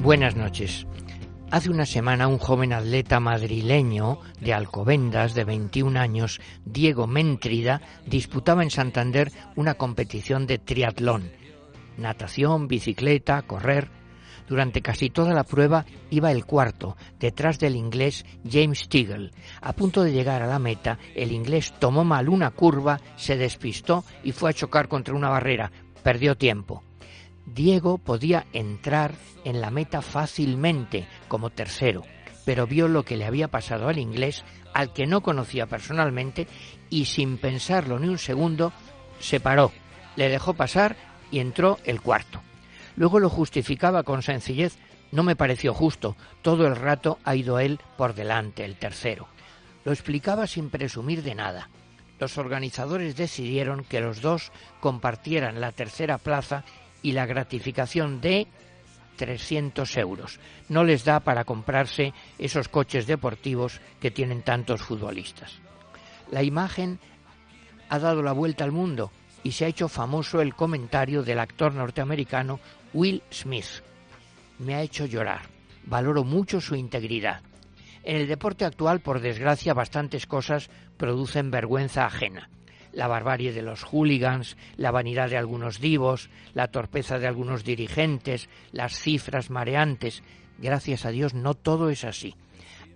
Buenas 0.00 0.36
noches. 0.36 0.86
Hace 1.50 1.70
una 1.70 1.84
semana 1.84 2.28
un 2.28 2.38
joven 2.38 2.72
atleta 2.72 3.18
madrileño 3.18 4.20
de 4.40 4.54
Alcobendas 4.54 5.34
de 5.34 5.42
21 5.42 5.98
años, 5.98 6.40
Diego 6.64 7.08
Méntrida, 7.08 7.82
disputaba 8.06 8.62
en 8.62 8.70
Santander 8.70 9.32
una 9.56 9.74
competición 9.74 10.46
de 10.46 10.58
triatlón. 10.58 11.32
Natación, 11.96 12.68
bicicleta, 12.68 13.42
correr. 13.42 13.88
Durante 14.46 14.82
casi 14.82 15.10
toda 15.10 15.34
la 15.34 15.42
prueba 15.42 15.84
iba 16.10 16.30
el 16.30 16.46
cuarto, 16.46 16.96
detrás 17.18 17.58
del 17.58 17.74
inglés 17.74 18.24
James 18.48 18.88
Teagle. 18.88 19.32
A 19.60 19.72
punto 19.72 20.04
de 20.04 20.12
llegar 20.12 20.42
a 20.42 20.46
la 20.46 20.60
meta, 20.60 21.00
el 21.16 21.32
inglés 21.32 21.74
tomó 21.80 22.04
mal 22.04 22.28
una 22.28 22.52
curva, 22.52 23.00
se 23.16 23.36
despistó 23.36 24.04
y 24.22 24.30
fue 24.30 24.50
a 24.50 24.54
chocar 24.54 24.86
contra 24.86 25.16
una 25.16 25.28
barrera. 25.28 25.72
Perdió 26.04 26.36
tiempo. 26.36 26.84
Diego 27.54 27.98
podía 27.98 28.46
entrar 28.52 29.14
en 29.44 29.60
la 29.60 29.70
meta 29.70 30.02
fácilmente 30.02 31.06
como 31.28 31.50
tercero, 31.50 32.02
pero 32.44 32.66
vio 32.66 32.88
lo 32.88 33.04
que 33.04 33.16
le 33.16 33.24
había 33.24 33.48
pasado 33.48 33.88
al 33.88 33.98
inglés, 33.98 34.44
al 34.74 34.92
que 34.92 35.06
no 35.06 35.22
conocía 35.22 35.66
personalmente, 35.66 36.46
y 36.90 37.06
sin 37.06 37.38
pensarlo 37.38 37.98
ni 37.98 38.08
un 38.08 38.18
segundo, 38.18 38.72
se 39.18 39.40
paró, 39.40 39.72
le 40.16 40.28
dejó 40.28 40.54
pasar 40.54 40.96
y 41.30 41.40
entró 41.40 41.78
el 41.84 42.00
cuarto. 42.00 42.42
Luego 42.96 43.18
lo 43.18 43.30
justificaba 43.30 44.02
con 44.02 44.22
sencillez, 44.22 44.76
no 45.10 45.22
me 45.22 45.36
pareció 45.36 45.72
justo, 45.72 46.16
todo 46.42 46.66
el 46.66 46.76
rato 46.76 47.18
ha 47.24 47.34
ido 47.34 47.58
él 47.58 47.80
por 47.96 48.14
delante, 48.14 48.64
el 48.64 48.76
tercero. 48.76 49.26
Lo 49.84 49.92
explicaba 49.92 50.46
sin 50.46 50.68
presumir 50.68 51.22
de 51.22 51.34
nada. 51.34 51.70
Los 52.18 52.36
organizadores 52.36 53.16
decidieron 53.16 53.84
que 53.84 54.00
los 54.00 54.20
dos 54.20 54.52
compartieran 54.80 55.60
la 55.60 55.72
tercera 55.72 56.18
plaza 56.18 56.64
y 57.02 57.12
la 57.12 57.26
gratificación 57.26 58.20
de 58.20 58.46
300 59.16 59.96
euros. 59.96 60.40
No 60.68 60.84
les 60.84 61.04
da 61.04 61.20
para 61.20 61.44
comprarse 61.44 62.14
esos 62.38 62.68
coches 62.68 63.06
deportivos 63.06 63.80
que 64.00 64.10
tienen 64.10 64.42
tantos 64.42 64.82
futbolistas. 64.82 65.58
La 66.30 66.42
imagen 66.42 66.98
ha 67.88 67.98
dado 67.98 68.22
la 68.22 68.32
vuelta 68.32 68.64
al 68.64 68.72
mundo 68.72 69.10
y 69.42 69.52
se 69.52 69.64
ha 69.64 69.68
hecho 69.68 69.88
famoso 69.88 70.40
el 70.40 70.54
comentario 70.54 71.22
del 71.22 71.40
actor 71.40 71.74
norteamericano 71.74 72.60
Will 72.92 73.22
Smith. 73.30 73.82
Me 74.58 74.74
ha 74.74 74.82
hecho 74.82 75.06
llorar. 75.06 75.42
Valoro 75.84 76.24
mucho 76.24 76.60
su 76.60 76.74
integridad. 76.74 77.40
En 78.02 78.16
el 78.16 78.28
deporte 78.28 78.64
actual, 78.64 79.00
por 79.00 79.20
desgracia, 79.20 79.74
bastantes 79.74 80.26
cosas 80.26 80.70
producen 80.96 81.50
vergüenza 81.50 82.06
ajena 82.06 82.48
la 82.92 83.06
barbarie 83.06 83.52
de 83.52 83.62
los 83.62 83.84
hooligans, 83.84 84.56
la 84.76 84.90
vanidad 84.90 85.30
de 85.30 85.36
algunos 85.36 85.80
divos, 85.80 86.30
la 86.54 86.68
torpeza 86.68 87.18
de 87.18 87.26
algunos 87.26 87.64
dirigentes, 87.64 88.48
las 88.72 88.98
cifras 88.98 89.50
mareantes. 89.50 90.22
Gracias 90.58 91.04
a 91.04 91.10
Dios 91.10 91.34
no 91.34 91.54
todo 91.54 91.90
es 91.90 92.04
así. 92.04 92.34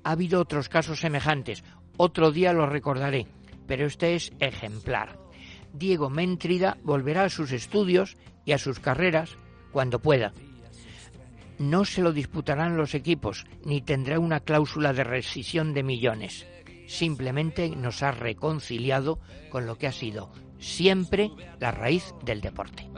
Ha 0.04 0.12
habido 0.12 0.40
otros 0.40 0.68
casos 0.68 1.00
semejantes, 1.00 1.62
otro 1.96 2.32
día 2.32 2.52
lo 2.52 2.66
recordaré, 2.66 3.26
pero 3.66 3.86
este 3.86 4.14
es 4.14 4.32
ejemplar. 4.40 5.18
Diego 5.72 6.10
Méntrida 6.10 6.76
volverá 6.82 7.24
a 7.24 7.30
sus 7.30 7.52
estudios 7.52 8.16
y 8.44 8.52
a 8.52 8.58
sus 8.58 8.80
carreras 8.80 9.36
cuando 9.70 10.00
pueda. 10.00 10.32
No 11.58 11.84
se 11.84 12.02
lo 12.02 12.12
disputarán 12.12 12.76
los 12.76 12.94
equipos, 12.94 13.46
ni 13.64 13.80
tendrá 13.80 14.18
una 14.18 14.40
cláusula 14.40 14.92
de 14.92 15.04
rescisión 15.04 15.72
de 15.74 15.82
millones 15.84 16.46
simplemente 16.86 17.70
nos 17.70 18.02
ha 18.02 18.12
reconciliado 18.12 19.20
con 19.50 19.66
lo 19.66 19.76
que 19.76 19.86
ha 19.86 19.92
sido 19.92 20.32
siempre 20.58 21.30
la 21.58 21.72
raíz 21.72 22.14
del 22.24 22.40
deporte. 22.40 22.88